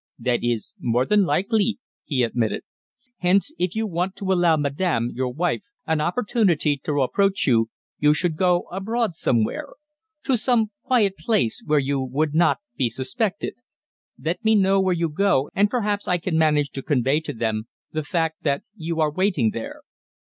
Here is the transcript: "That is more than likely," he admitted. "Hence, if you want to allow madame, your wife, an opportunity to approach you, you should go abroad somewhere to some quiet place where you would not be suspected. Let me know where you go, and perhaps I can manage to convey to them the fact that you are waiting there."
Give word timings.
"That 0.17 0.39
is 0.43 0.73
more 0.79 1.05
than 1.05 1.25
likely," 1.25 1.77
he 2.05 2.23
admitted. 2.23 2.63
"Hence, 3.19 3.53
if 3.59 3.75
you 3.75 3.85
want 3.85 4.15
to 4.15 4.31
allow 4.33 4.57
madame, 4.57 5.11
your 5.13 5.31
wife, 5.31 5.65
an 5.85 6.01
opportunity 6.01 6.75
to 6.85 7.01
approach 7.03 7.45
you, 7.45 7.69
you 7.99 8.15
should 8.15 8.35
go 8.35 8.61
abroad 8.71 9.13
somewhere 9.13 9.75
to 10.23 10.37
some 10.37 10.71
quiet 10.81 11.17
place 11.19 11.61
where 11.63 11.77
you 11.77 12.01
would 12.01 12.33
not 12.33 12.57
be 12.75 12.89
suspected. 12.89 13.57
Let 14.17 14.43
me 14.43 14.55
know 14.55 14.81
where 14.81 14.95
you 14.95 15.07
go, 15.07 15.51
and 15.53 15.69
perhaps 15.69 16.07
I 16.07 16.17
can 16.17 16.35
manage 16.35 16.71
to 16.71 16.81
convey 16.81 17.19
to 17.19 17.33
them 17.33 17.67
the 17.91 18.01
fact 18.03 18.41
that 18.41 18.63
you 18.75 19.01
are 19.01 19.11
waiting 19.11 19.51
there." 19.51 19.81